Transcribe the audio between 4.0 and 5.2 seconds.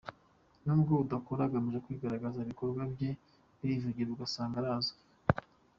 ugasanga arazwi.